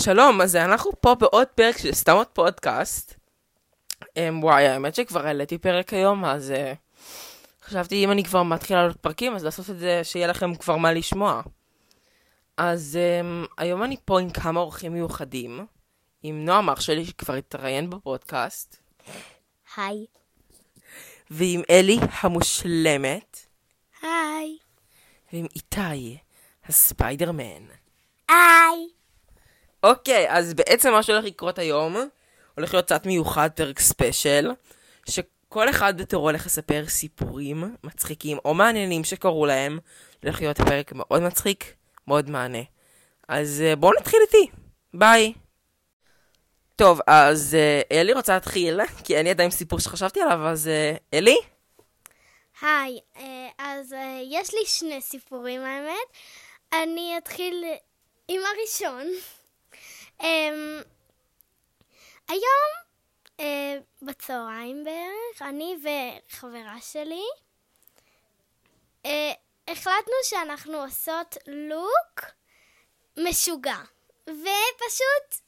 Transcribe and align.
שלום, 0.00 0.40
אז 0.40 0.56
אנחנו 0.56 0.90
פה 1.00 1.14
בעוד 1.14 1.46
פרק 1.46 1.78
של 1.78 1.92
סתם 1.92 2.12
עוד 2.12 2.26
פודקאסט. 2.26 3.14
Um, 4.04 4.06
וואי, 4.40 4.68
האמת 4.68 4.94
שכבר 4.94 5.26
העליתי 5.26 5.58
פרק 5.58 5.92
היום, 5.92 6.24
אז 6.24 6.52
uh, 6.56 6.76
חשבתי 7.66 8.04
אם 8.04 8.10
אני 8.10 8.24
כבר 8.24 8.42
מתחילה 8.42 8.80
לעלות 8.80 8.96
פרקים, 8.96 9.34
אז 9.34 9.44
לעשות 9.44 9.70
את 9.70 9.78
זה 9.78 10.00
שיהיה 10.04 10.26
לכם 10.26 10.54
כבר 10.54 10.76
מה 10.76 10.92
לשמוע. 10.92 11.42
אז 12.56 12.98
um, 12.98 13.48
היום 13.58 13.82
אני 13.82 13.96
פה 14.04 14.20
עם 14.20 14.30
כמה 14.30 14.60
אורחים 14.60 14.92
מיוחדים, 14.92 15.66
עם 16.22 16.44
נועם 16.44 16.70
אח 16.70 16.80
שלי 16.80 17.04
שכבר 17.04 17.34
התראיין 17.34 17.90
בפודקאסט, 17.90 18.76
היי. 19.76 20.06
ועם 21.30 21.62
אלי 21.70 21.98
המושלמת, 22.20 23.46
היי. 24.02 24.58
ועם 25.32 25.46
איתי 25.56 26.18
הספיידרמן. 26.68 27.62
היי. 28.28 28.99
אוקיי, 29.82 30.26
אז 30.30 30.54
בעצם 30.54 30.92
מה 30.92 31.02
שהולך 31.02 31.24
לקרות 31.24 31.58
היום, 31.58 31.96
הולך 32.54 32.74
להיות 32.74 32.86
קצת 32.86 33.06
מיוחד, 33.06 33.50
פרק 33.54 33.78
ספיישל, 33.78 34.50
שכל 35.08 35.70
אחד 35.70 36.02
בתורו 36.02 36.28
הולך 36.28 36.46
לספר 36.46 36.84
סיפורים 36.88 37.76
מצחיקים 37.84 38.38
או 38.44 38.54
מעניינים 38.54 39.04
שקרו 39.04 39.46
להם. 39.46 39.78
הולך 40.22 40.40
להיות 40.40 40.60
פרק 40.60 40.92
מאוד 40.94 41.22
מצחיק, 41.22 41.74
מאוד 42.08 42.30
מהנה. 42.30 42.62
אז 43.28 43.62
אה, 43.66 43.76
בואו 43.76 43.92
נתחיל 44.00 44.20
איתי. 44.22 44.50
ביי. 44.94 45.32
טוב, 46.76 47.00
אז 47.06 47.54
אה, 47.54 48.00
אלי 48.00 48.12
רוצה 48.12 48.34
להתחיל, 48.34 48.80
כי 49.04 49.16
אין 49.16 49.24
לי 49.24 49.30
עדיין 49.30 49.50
סיפור 49.50 49.80
שחשבתי 49.80 50.20
עליו, 50.20 50.46
אז 50.46 50.68
אה, 50.68 50.94
אלי? 51.14 51.36
היי. 52.62 52.98
אז 53.58 53.94
יש 54.30 54.54
לי 54.54 54.60
שני 54.66 55.00
סיפורים 55.00 55.60
האמת. 55.60 56.08
אני 56.72 57.14
אתחיל 57.18 57.64
עם 58.28 58.40
הראשון. 58.46 59.06
אמ, 60.20 60.80
היום 62.28 62.70
אה, 63.40 63.78
בצהריים 64.02 64.84
בערך, 64.84 65.42
אני 65.42 65.76
וחברה 65.82 66.76
שלי 66.80 67.24
אה, 69.06 69.32
החלטנו 69.68 70.14
שאנחנו 70.22 70.82
עושות 70.82 71.36
לוק 71.46 72.20
משוגע. 73.16 73.78
ופשוט 74.26 75.40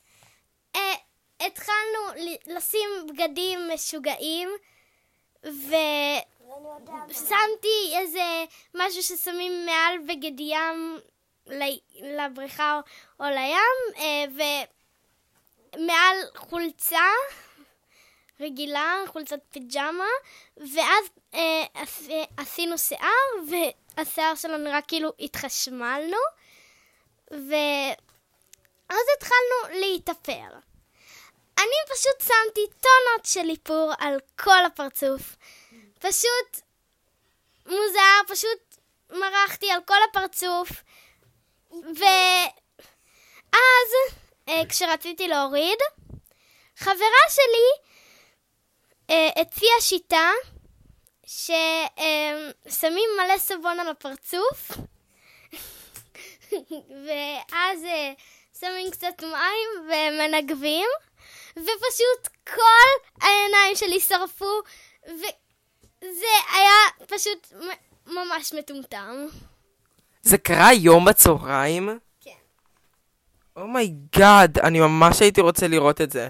אה, 0.76 0.94
התחלנו 1.40 2.30
לשים 2.46 2.88
בגדים 3.08 3.60
משוגעים, 3.74 4.48
ושמתי 7.08 7.92
איזה 7.96 8.44
משהו 8.74 9.02
ששמים 9.02 9.66
מעל 9.66 9.98
בגד 10.08 10.40
ים 10.40 10.98
לבריכה 12.02 12.80
או, 13.20 13.24
לים, 13.24 13.96
אה, 13.96 14.24
ומעל 15.76 16.16
חולצה 16.34 17.08
רגילה, 18.40 18.94
חולצת 19.06 19.38
פיג'מה, 19.50 20.08
ואז 20.56 21.04
אה, 21.34 21.64
עש, 21.74 22.00
עשינו 22.36 22.78
שיער, 22.78 23.28
והשיער 23.96 24.34
שלנו 24.34 24.64
נראה 24.64 24.82
כאילו 24.82 25.12
התחשמלנו, 25.20 26.16
ואז 27.30 29.06
התחלנו 29.16 29.80
להתאפר. 29.80 30.58
אני 31.58 31.94
פשוט 31.94 32.20
שמתי 32.20 32.66
טונות 32.80 33.24
של 33.24 33.50
איפור 33.50 33.92
על 33.98 34.18
כל 34.38 34.64
הפרצוף. 34.66 35.36
פשוט 35.98 36.60
מוזר, 37.66 38.20
פשוט 38.28 38.76
מרחתי 39.10 39.70
על 39.70 39.80
כל 39.86 39.98
הפרצוף. 40.10 40.70
ואז, 41.72 42.00
אה, 44.48 44.62
כשרציתי 44.68 45.28
להוריד, 45.28 45.78
חברה 46.76 47.24
שלי 47.30 47.92
אה, 49.10 49.28
הציעה 49.40 49.80
שיטה 49.80 50.30
ששמים 51.26 53.10
מלא 53.16 53.38
סבון 53.38 53.80
על 53.80 53.88
הפרצוף, 53.88 54.70
ואז 57.06 57.84
אה, 57.84 58.12
שמים 58.60 58.90
קצת 58.90 59.22
מים 59.22 59.68
ומנגבים, 59.86 60.88
ופשוט 61.56 62.28
כל 62.46 62.88
העיניים 63.20 63.76
שלי 63.76 64.00
שרפו, 64.00 64.60
וזה 65.06 66.32
היה 66.52 67.06
פשוט 67.06 67.52
ממש 68.06 68.52
מטומטם. 68.52 69.26
זה 70.22 70.38
קרה 70.38 70.68
היום 70.68 71.04
בצהריים? 71.04 71.98
כן. 72.20 72.30
oh 73.56 73.82
my 73.82 74.07
god, 74.07 74.58
אני 74.58 74.80
ממש 74.80 75.20
הייתי 75.20 75.40
רוצה 75.40 75.68
לראות 75.68 76.00
את 76.00 76.10
זה. 76.10 76.28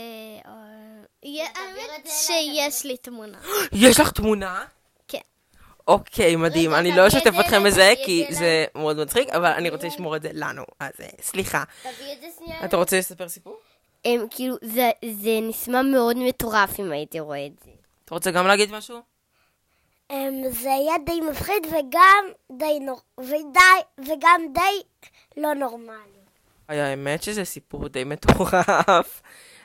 אה, 0.00 0.04
אה, 1.24 1.46
האמת 1.54 2.06
שיש 2.06 2.84
לי 2.84 2.96
תמונה. 2.96 3.38
יש 3.72 4.00
לך 4.00 4.10
תמונה? 4.12 4.64
כן. 5.08 5.18
אוקיי, 5.86 6.36
מדהים. 6.36 6.70
רגע, 6.70 6.80
אני 6.80 6.96
לא 6.96 7.08
אשתף 7.08 7.34
זה 7.34 7.40
אתכם 7.40 7.64
בזה, 7.64 7.92
כי 8.04 8.26
זה 8.30 8.64
מאוד 8.74 8.96
מצחיק, 8.96 9.28
אבל 9.28 9.50
אני 9.50 9.70
רוצה 9.70 9.86
לשמור 9.86 10.16
את 10.16 10.22
זה 10.22 10.30
לנו. 10.32 10.64
אז 10.80 10.92
אה, 11.00 11.08
סליחה. 11.22 11.64
תביא 11.82 12.12
את 12.12 12.20
זה 12.20 12.26
שנייה. 12.38 12.64
אתה 12.64 12.76
רוצה 12.76 12.98
לספר 12.98 13.28
סיפור? 13.28 13.56
הם 14.04 14.26
כאילו, 14.30 14.56
זה, 14.62 14.90
זה 15.04 15.38
נשמע 15.42 15.82
מאוד 15.82 16.16
מטורף 16.16 16.80
אם 16.80 16.92
הייתי 16.92 17.20
רואה 17.20 17.46
את 17.46 17.64
זה. 17.64 17.70
אתה 18.04 18.14
רוצה 18.14 18.30
גם 18.30 18.46
להגיד 18.46 18.72
משהו? 18.72 19.11
אמ, 20.12 20.42
זה 20.50 20.72
היה 20.72 20.94
די 21.06 21.20
מפחיד 21.20 21.66
וגם 21.66 22.24
די 22.58 22.80
נור... 22.80 23.00
ודי... 23.18 24.04
וגם 24.06 24.40
די 24.54 24.82
לא 25.36 25.54
נורמלי. 25.54 26.22
האמת 26.68 27.22
שזה 27.22 27.44
סיפור 27.44 27.88
די 27.88 28.04
מטורף. 28.04 29.22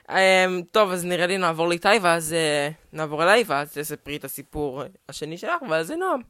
אמ, 0.10 0.62
טוב, 0.72 0.92
אז 0.92 1.06
נראה 1.06 1.28
לי 1.28 1.38
נעבור 1.38 1.68
לאיתי, 1.68 1.88
ואז 2.02 2.34
אה, 2.34 2.70
נעבור 2.94 3.24
אליי, 3.24 3.44
ואז 3.48 3.78
תספרי 3.78 4.18
את 4.18 4.24
הסיפור 4.24 4.84
השני 5.10 5.38
שלך, 5.38 5.62
ואז 5.70 5.88
זה 5.88 5.96
נועם. 5.96 6.22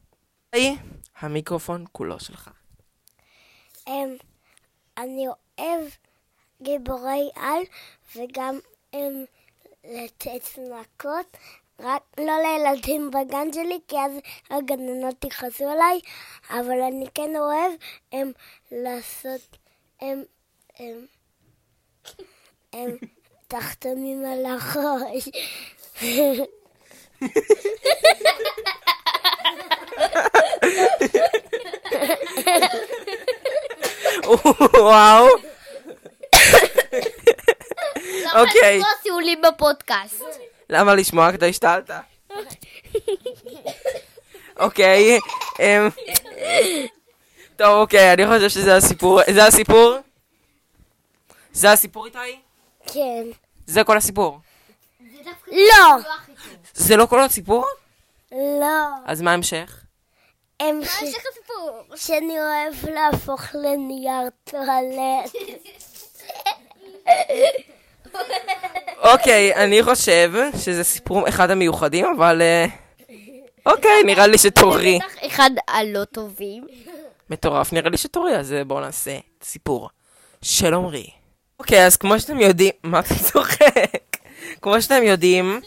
היי, 0.52 0.76
המיקרופון 1.18 1.84
כולו 1.92 2.20
שלך. 2.20 2.50
אמ, 3.88 4.16
אני 4.98 5.26
אוהב 5.28 5.84
גיבורי 6.62 7.30
על 7.34 7.62
וגם 8.16 8.58
לתת 9.84 10.58
מכות, 10.58 11.36
רק 11.80 12.02
לא 12.18 12.32
לילדים 12.42 13.10
בגן 13.10 13.52
שלי, 13.52 13.78
כי 13.88 13.96
אז 13.96 14.12
הגננות 14.50 15.24
יכעסו 15.24 15.70
עליי, 15.70 16.00
אבל 16.50 16.80
אני 16.80 17.06
כן 17.14 17.36
אוהב 17.36 17.72
אמ, 18.12 18.32
לעשות 18.72 19.56
אמ, 20.02 20.22
אמ, 20.80 21.06
אמ, 22.74 22.96
תחתונים 23.48 24.24
על 24.24 24.46
החוי. 24.46 25.20
וואו. 34.74 35.28
אוקיי, 38.34 38.78
לא 38.78 38.86
עשו 39.00 39.20
לי 39.20 39.36
בפודקאסט. 39.36 40.37
למה 40.70 40.94
לשמוע 40.94 41.32
כדי 41.32 41.48
השתלת? 41.48 41.90
אוקיי, 44.58 45.18
אמ, 45.60 45.88
טוב, 47.56 47.80
אוקיי, 47.80 48.12
אני 48.12 48.26
חושב 48.26 48.48
שזה 48.48 48.76
הסיפור. 48.76 49.20
זה 49.34 49.46
הסיפור? 49.46 49.96
זה 51.52 51.72
הסיפור, 51.72 52.06
איתי? 52.06 52.18
כן. 52.86 53.24
זה 53.66 53.84
כל 53.84 53.96
הסיפור. 53.96 54.38
לא! 55.50 55.96
זה 56.74 56.96
לא 56.96 57.06
כל 57.06 57.20
הסיפור? 57.20 57.64
לא. 58.32 58.86
אז 59.06 59.20
מה 59.22 59.30
ההמשך? 59.30 59.80
הם 60.60 60.80
ש... 60.84 61.02
יש 61.02 61.14
לך 61.14 61.22
סיפור. 61.34 61.82
שאני 61.96 62.38
אוהב 62.40 62.74
להפוך 62.94 63.42
לנייר 63.54 64.28
טואלט. 64.44 65.32
אוקיי, 69.12 69.54
אני 69.54 69.82
חושב 69.82 70.32
שזה 70.58 70.84
סיפור 70.84 71.28
אחד 71.28 71.50
המיוחדים, 71.50 72.06
אבל... 72.16 72.42
אה, 72.42 72.66
אוקיי, 73.66 74.02
נראה 74.06 74.26
לי 74.26 74.38
שתורי. 74.38 74.98
בטח 74.98 75.26
אחד 75.26 75.50
הלא 75.68 76.04
טובים. 76.04 76.66
מטורף, 77.30 77.72
נראה 77.72 77.90
לי 77.90 77.96
שתורי, 77.96 78.36
אז 78.36 78.52
אה, 78.52 78.64
בואו 78.64 78.80
נעשה 78.80 79.18
סיפור 79.42 79.88
של 80.42 80.74
עמרי. 80.74 81.06
אוקיי, 81.60 81.86
אז 81.86 81.96
כמו 81.96 82.20
שאתם 82.20 82.40
יודעים, 82.40 82.72
מה 82.84 82.98
אתה 83.00 83.14
צוחק? 83.14 84.16
כמו 84.62 84.82
שאתם 84.82 85.02
יודעים, 85.02 85.60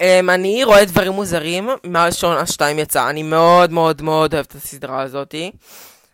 אמ, 0.00 0.30
אני 0.30 0.64
רואה 0.64 0.84
דברים 0.84 1.12
מוזרים 1.12 1.68
מאז 1.84 2.16
שעונה 2.16 2.46
2 2.46 2.78
יצאה. 2.78 3.10
אני 3.10 3.22
מאוד 3.22 3.72
מאוד 3.72 4.02
מאוד 4.02 4.34
אוהבת 4.34 4.50
את 4.50 4.54
הסדרה 4.54 5.02
הזאתי, 5.02 5.50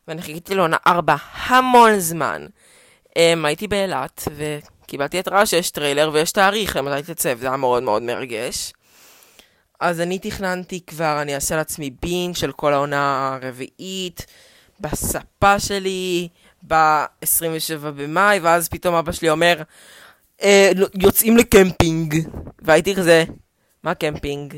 ואני 0.08 0.22
חיכיתי 0.22 0.54
לעונה 0.54 0.76
4 0.86 1.14
המון 1.46 1.98
זמן. 1.98 2.46
אמ, 3.16 3.44
הייתי 3.44 3.68
באילת, 3.68 4.28
וקיבלתי 4.84 5.18
התראה 5.18 5.46
שיש 5.46 5.70
טריילר 5.70 6.10
ויש 6.12 6.32
תאריך 6.32 6.76
למתי 6.76 7.14
תצא, 7.14 7.34
וזה 7.36 7.46
היה 7.46 7.56
מאוד 7.56 7.82
מאוד 7.82 8.02
מרגש. 8.02 8.72
אז 9.80 10.00
אני 10.00 10.18
תכננתי 10.18 10.80
כבר, 10.86 11.22
אני 11.22 11.34
אעשה 11.34 11.56
לעצמי 11.56 11.90
בינג' 12.02 12.34
של 12.34 12.52
כל 12.52 12.72
העונה 12.72 13.38
הרביעית, 13.42 14.26
בספה 14.80 15.60
שלי, 15.60 16.28
ב-27 16.66 17.90
במאי, 17.96 18.38
ואז 18.38 18.68
פתאום 18.68 18.94
אבא 18.94 19.12
שלי 19.12 19.30
אומר, 19.30 19.62
אה, 20.42 20.70
לא, 20.76 20.86
יוצאים 21.00 21.36
לקמפינג. 21.36 22.14
והייתי 22.62 22.94
כזה, 22.94 23.24
מה 23.82 23.94
קמפינג? 23.94 24.54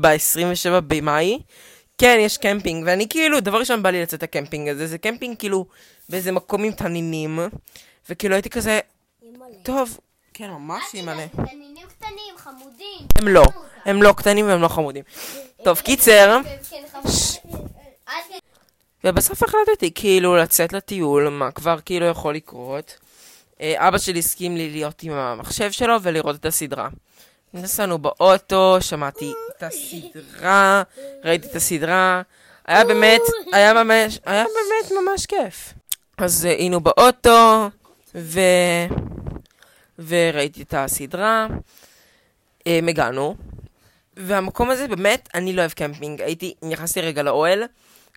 ב-27 0.00 0.80
במאי? 0.86 1.38
כן, 1.98 2.18
יש 2.20 2.36
קמפינג, 2.36 2.84
ואני 2.86 3.08
כאילו, 3.08 3.40
דבר 3.40 3.58
ראשון 3.58 3.82
בא 3.82 3.90
לי 3.90 4.02
לצאת 4.02 4.22
לקמפינג 4.22 4.68
הזה, 4.68 4.86
זה 4.86 4.98
קמפינג 4.98 5.36
כאילו 5.38 5.66
באיזה 6.08 6.32
מקום 6.32 6.64
עם 6.64 6.72
תנינים, 6.72 7.38
וכאילו 8.10 8.34
הייתי 8.34 8.50
כזה, 8.50 8.80
טוב, 9.62 9.98
כן, 10.34 10.50
ממש 10.50 10.82
אימא'לה. 10.94 11.26
תנינים 11.28 11.86
קטנים, 11.98 12.34
חמודים. 12.36 13.06
הם 13.18 13.28
לא, 13.28 13.42
הם 13.84 14.02
לא 14.02 14.12
קטנים 14.16 14.46
והם 14.46 14.62
לא 14.62 14.68
חמודים. 14.68 15.04
טוב, 15.64 15.80
קיצר, 15.80 16.40
ובסוף 19.04 19.42
החלטתי 19.42 19.90
כאילו 19.94 20.36
לצאת 20.36 20.72
לטיול, 20.72 21.28
מה 21.28 21.50
כבר 21.50 21.78
כאילו 21.84 22.06
יכול 22.06 22.34
לקרות. 22.34 22.96
אה, 23.60 23.88
אבא 23.88 23.98
שלי 23.98 24.18
הסכים 24.18 24.56
לי 24.56 24.70
להיות 24.70 25.02
עם 25.02 25.12
המחשב 25.12 25.70
שלו 25.70 26.02
ולראות 26.02 26.36
את 26.36 26.46
הסדרה. 26.46 26.88
נסענו 27.54 27.98
באוטו, 27.98 28.76
שמעתי 28.80 29.32
את 29.56 29.62
הסדרה, 29.62 30.82
ראיתי 31.24 31.46
את 31.46 31.56
הסדרה, 31.56 32.22
היה 32.66 32.84
באמת, 32.84 33.20
היה 33.52 33.74
ממש, 33.74 34.18
היה 34.26 34.44
באמת 34.44 34.92
ממש 35.02 35.26
כיף. 35.26 35.74
אז 36.18 36.46
אה, 36.46 36.50
היינו 36.50 36.80
באוטו, 36.80 37.68
ו... 38.18 38.40
וראיתי 39.98 40.62
את 40.62 40.74
הסדרה, 40.74 41.46
אה, 42.66 42.80
הגענו, 42.88 43.36
והמקום 44.16 44.70
הזה 44.70 44.88
באמת, 44.88 45.28
אני 45.34 45.52
לא 45.52 45.60
אוהב 45.60 45.72
קמפינג. 45.72 46.22
הייתי, 46.22 46.54
נכנסתי 46.62 47.00
רגע 47.00 47.22
לאוהל, 47.22 47.62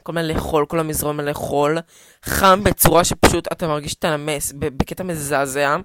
כל 0.04 0.14
מיני 0.14 0.40
חול, 0.40 0.66
כל 0.66 0.80
המזרון 0.80 1.18
מלא 1.18 1.34
חול, 1.34 1.78
חם 2.24 2.64
בצורה 2.64 3.04
שפשוט 3.04 3.52
אתה 3.52 3.68
מרגיש 3.68 3.92
שאתה 3.92 4.18
נמס, 4.18 4.52
בקטע 4.56 5.04
מזעזע. 5.04 5.78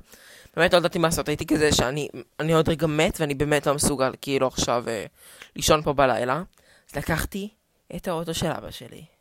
באמת 0.57 0.73
לא 0.73 0.79
ידעתי 0.79 0.99
מה 0.99 1.09
לעשות, 1.09 1.29
הייתי 1.29 1.47
כזה 1.47 1.73
שאני 1.73 2.09
אני 2.41 2.53
עוד 2.53 2.69
רגע 2.69 2.87
מת, 2.87 3.21
ואני 3.21 3.35
באמת 3.35 3.67
לא 3.67 3.75
מסוגל 3.75 4.13
כאילו 4.21 4.47
עכשיו 4.47 4.85
אה, 4.89 5.07
לישון 5.57 5.83
פה 5.83 5.93
בלילה. 5.93 6.43
אז 6.91 6.97
לקחתי 6.97 7.49
את 7.97 8.09
האוטו 8.09 8.35
של 8.35 8.47
אבא 8.47 8.71
שלי. 8.71 9.16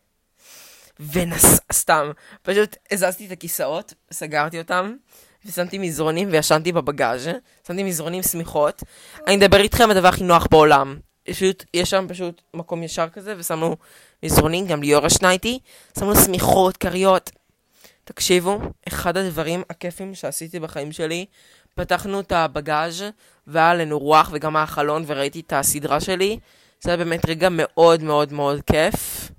ונסע, 0.99 1.57
סתם, 1.73 2.11
פשוט 2.41 2.75
הזזתי 2.91 3.27
את 3.27 3.31
הכיסאות, 3.31 3.93
סגרתי 4.11 4.59
אותם, 4.59 4.95
ושמתי 5.45 5.77
מזרונים 5.77 6.29
וישנתי 6.31 6.71
בבגאז', 6.71 7.29
שמתי 7.67 7.83
מזרונים 7.83 8.23
שמיכות. 8.23 8.83
אני 9.27 9.37
מדבר 9.37 9.59
איתכם 9.59 9.91
הדבר 9.91 10.07
הכי 10.07 10.23
נוח 10.23 10.47
בעולם. 10.51 10.97
פשוט, 11.29 11.63
יש 11.73 11.89
שם 11.89 12.05
פשוט 12.09 12.41
מקום 12.53 12.83
ישר 12.83 13.09
כזה, 13.09 13.35
ושמנו 13.37 13.75
מזרונים, 14.23 14.67
גם 14.67 14.81
ליאור 14.81 15.05
ישנה 15.05 15.31
איתי, 15.31 15.59
שמנו 15.99 16.15
שמיכות, 16.15 16.77
כריות. 16.77 17.31
תקשיבו, 18.03 18.59
אחד 18.87 19.17
הדברים 19.17 19.63
הכיפים 19.69 20.15
שעשיתי 20.15 20.59
בחיים 20.59 20.91
שלי, 20.91 21.25
פתחנו 21.75 22.19
את 22.19 22.31
הבגאז' 22.31 23.03
והיה 23.47 23.73
לנו 23.73 23.99
רוח 23.99 24.29
וגם 24.33 24.53
מהחלון 24.53 25.03
וראיתי 25.07 25.39
את 25.39 25.53
הסדרה 25.53 25.99
שלי. 25.99 26.39
זה 26.81 26.89
היה 26.89 26.97
באמת 26.97 27.29
רגע 27.29 27.47
מאוד 27.51 28.03
מאוד 28.03 28.33
מאוד 28.33 28.61
כיף. 28.61 29.31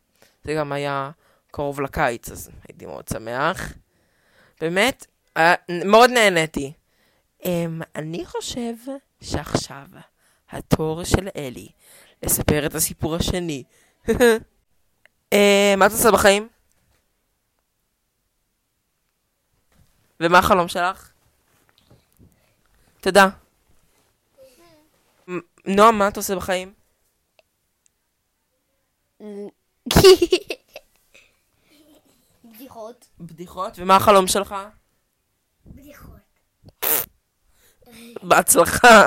זה 0.44 0.54
גם 0.54 0.72
היה 0.72 1.10
קרוב 1.56 1.80
לקיץ, 1.80 2.30
אז 2.30 2.50
הייתי 2.68 2.86
מאוד 2.86 3.08
שמח. 3.08 3.72
באמת, 4.60 5.06
היה, 5.34 5.54
מאוד 5.84 6.10
נהניתי. 6.10 6.72
Um, 7.42 7.46
אני 7.94 8.26
חושב 8.26 8.74
שעכשיו 9.20 9.86
התור 10.50 11.04
של 11.04 11.28
אלי 11.36 11.68
לספר 12.22 12.66
את 12.66 12.74
הסיפור 12.74 13.16
השני. 13.16 13.64
uh, 14.06 14.12
מה 15.76 15.86
את 15.86 15.90
עושה 15.90 16.10
בחיים? 16.10 16.48
ומה 20.20 20.38
החלום 20.38 20.68
שלך? 20.68 21.12
תודה. 23.00 23.28
נועם, 25.66 25.98
מה 25.98 26.08
את 26.08 26.16
עושה 26.16 26.36
בחיים? 26.36 26.72
בדיחות. 32.76 33.06
בדיחות. 33.20 33.72
ומה 33.76 33.96
החלום 33.96 34.26
שלך? 34.26 34.54
בדיחות. 35.66 36.16
בהצלחה. 38.22 39.06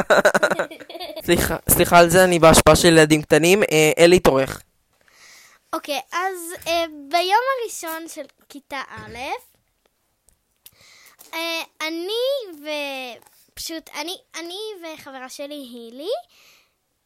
סליחה, 1.26 1.58
סליחה 1.70 2.00
על 2.00 2.10
זה, 2.10 2.24
אני 2.24 2.40
בהשפעה 2.40 2.76
של 2.76 2.88
ילדים 2.88 3.22
קטנים. 3.22 3.64
אה, 3.64 3.92
אלי 3.98 4.20
תורך. 4.20 4.62
אוקיי, 5.74 6.00
אז 6.12 6.38
אה, 6.68 6.86
ביום 7.10 7.44
הראשון 7.62 8.08
של 8.08 8.26
כיתה 8.50 8.82
א', 8.90 9.18
אה, 11.34 11.62
אני 11.82 12.62
ופשוט, 13.54 13.90
אני, 13.96 14.18
אני 14.36 14.60
וחברה 14.84 15.30
שלי 15.30 15.68
הילי, 15.74 16.12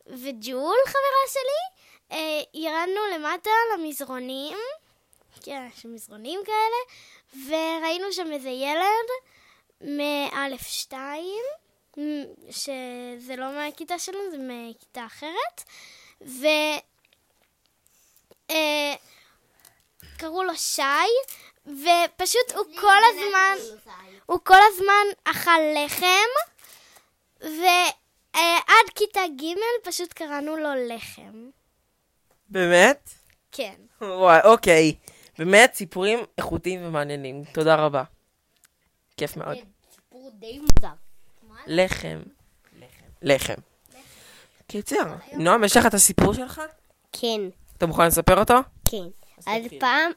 וג'ול 0.07 0.77
חברה 0.86 1.25
שלי, 1.27 1.83
אה, 2.12 2.42
ירדנו 2.54 3.01
למטה 3.15 3.50
למזרונים, 3.74 4.57
כן, 5.41 5.68
יש 5.77 5.85
מזרונים 5.85 6.39
כאלה, 6.45 7.47
וראינו 7.47 8.13
שם 8.13 8.31
איזה 8.31 8.50
ילד 8.50 9.09
מאלף 9.81 10.68
שתיים, 10.68 11.44
שזה 12.50 13.35
לא 13.38 13.51
מהכיתה 13.51 14.00
שלנו, 14.00 14.31
זה 14.31 14.38
מכיתה 14.39 15.06
אחרת, 15.06 15.63
ו... 16.21 16.45
אה, 18.50 18.95
קראו 20.18 20.44
לו 20.44 20.56
שי, 20.56 20.81
ופשוט 21.65 22.51
הוא 22.56 22.65
כל 22.79 22.97
הזמן, 23.09 23.56
הוא 24.25 24.39
כל 24.44 24.59
הזמן 24.68 25.06
אכל 25.24 25.59
לחם, 25.75 26.29
ועד 27.41 28.89
כיתה 28.95 29.21
ג' 29.41 29.56
פשוט 29.83 30.13
קראנו 30.13 30.57
לו 30.57 30.69
לחם. 30.88 31.50
באמת? 32.50 33.09
כן. 33.51 33.75
וואי, 34.01 34.39
אוקיי. 34.44 34.95
באמת, 35.38 35.74
סיפורים 35.74 36.19
איכותיים 36.38 36.85
ומעניינים. 36.85 37.44
תודה 37.53 37.75
רבה. 37.75 38.03
כיף 39.18 39.38
מאוד. 39.38 39.57
סיפור 39.95 40.30
די 40.33 40.59
מוזר. 40.59 40.94
לחם. 41.68 42.19
לחם. 43.21 43.53
קיצר, 44.68 45.15
נועם, 45.33 45.63
יש 45.63 45.77
לך 45.77 45.85
את 45.85 45.94
הסיפור 45.94 46.33
שלך? 46.33 46.62
כן, 47.12 47.41
אתה 47.77 47.85
מוכן 47.85 48.07
לספר 48.07 48.39
אותו? 48.39 48.53
כן. 48.89 49.07
אז. 49.47 49.63
פעם 49.80 50.12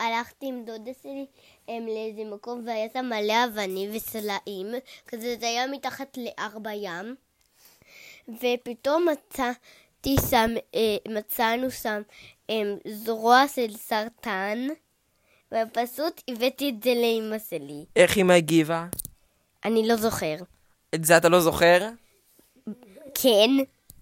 הלכתי 0.00 0.46
עם 0.46 0.64
דודה 0.64 0.90
שלי 1.02 1.26
הם, 1.68 1.86
לאיזה 1.86 2.24
מקום 2.34 2.62
והיה 2.66 2.86
שם 2.92 3.04
מלא 3.04 3.44
אבנים 3.44 3.90
וסלעים, 3.94 4.66
כזה 5.06 5.36
זה 5.40 5.46
היה 5.46 5.66
מתחת 5.66 6.16
להר 6.16 6.58
בים, 6.58 7.16
ופתאום 8.28 9.06
מצאתי 9.12 10.16
שם, 10.30 10.50
אה, 10.74 10.96
מצאנו 11.08 11.70
שם 11.70 12.02
זרוע 12.88 13.48
של 13.48 13.76
סרטן, 13.76 14.58
ופשוט 15.54 16.22
הבאתי 16.28 16.68
את 16.70 16.82
זה 16.82 16.90
לאמא 16.94 17.36
שלי. 17.50 17.84
איך 17.96 18.18
אמא 18.18 18.32
הגיבה? 18.32 18.86
אני 19.64 19.88
לא 19.88 19.96
זוכר. 19.96 20.34
את 20.94 21.04
זה 21.04 21.16
אתה 21.16 21.28
לא 21.28 21.40
זוכר? 21.40 21.88
כן, 23.14 23.50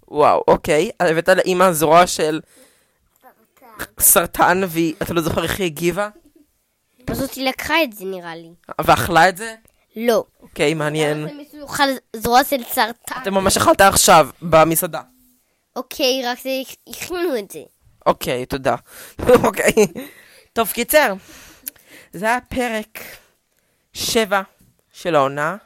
וואו, 0.09 0.45
אוקיי. 0.49 0.91
הבאת 1.01 1.29
לאמא 1.29 1.73
זרוע 1.73 2.07
של 2.07 2.41
סרטן, 4.01 4.61
ואתה 4.69 5.15
לא 5.15 5.21
זוכר 5.21 5.43
איך 5.43 5.59
היא 5.59 5.67
הגיבה? 5.67 6.09
פשוט 7.05 7.35
היא 7.35 7.49
לקחה 7.49 7.83
את 7.83 7.93
זה 7.93 8.05
נראה 8.05 8.37
לי. 8.37 8.51
ואכלה 8.81 9.29
את 9.29 9.37
זה? 9.37 9.55
לא. 9.97 10.25
אוקיי, 10.41 10.75
מעניין. 10.75 11.29
זה 11.29 11.35
מסוכל 11.35 11.89
זרוע 12.17 12.45
של 12.45 12.63
סרטן. 12.63 13.15
אתה 13.23 13.31
ממש 13.31 13.57
אכלת 13.57 13.81
עכשיו, 13.81 14.29
במסעדה. 14.43 15.01
אוקיי, 15.77 16.23
רק 16.27 16.39
זה 16.43 16.51
הכינו 16.89 17.39
את 17.39 17.51
זה. 17.51 17.63
אוקיי, 18.09 18.47
תודה. 18.47 18.77
אוקיי. 19.45 19.73
טוב, 20.53 20.71
קיצר. 20.71 21.15
זה 22.13 22.27
היה 22.27 22.39
פרק 22.41 22.99
שבע 23.93 24.43
של 24.93 25.15
העונה. 25.15 25.57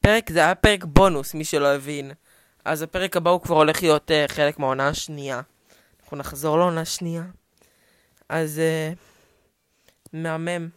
פרק, 0.00 0.30
זה 0.30 0.38
היה 0.38 0.54
פרק 0.54 0.84
בונוס, 0.84 1.34
מי 1.34 1.44
שלא 1.44 1.74
הבין. 1.74 2.12
אז 2.64 2.82
הפרק 2.82 3.16
הבא 3.16 3.30
הוא 3.30 3.40
כבר 3.40 3.56
הולך 3.56 3.82
להיות 3.82 4.10
uh, 4.10 4.32
חלק 4.32 4.58
מהעונה 4.58 4.88
השנייה. 4.88 5.40
אנחנו 6.02 6.16
נחזור 6.16 6.58
לעונה 6.58 6.80
השנייה. 6.80 7.24
אז 8.28 8.60
uh, 8.60 8.98
מהמם. 10.12 10.68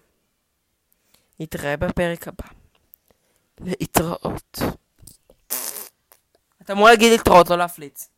נתראה 1.39 1.77
בפרק 1.77 2.27
הבא. 2.27 2.45
להתראות. 3.61 4.59
אתה 6.61 6.73
אמור 6.73 6.87
להגיד 6.87 7.11
להתראות, 7.11 7.49
לא 7.49 7.57
להפליץ. 7.57 8.09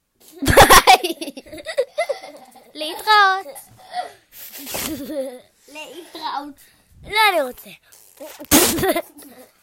להתראות. 5.74 6.56
לא, 7.08 7.20
אני 7.30 7.42
רוצה. 7.42 7.70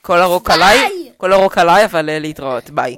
כל 0.03 0.19
הרוק 0.19 0.51
עליי, 0.51 1.13
כל 1.17 1.33
הרוק 1.33 1.59
עליי, 1.59 1.85
אבל 1.85 2.11
אה, 2.11 2.19
להתראות, 2.19 2.71
ביי. 2.71 2.97